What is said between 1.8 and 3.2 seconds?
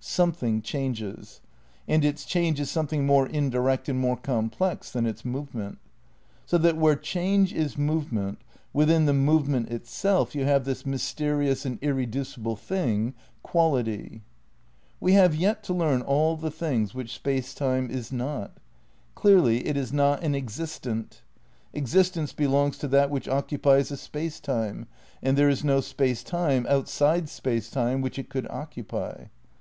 and its change is some thing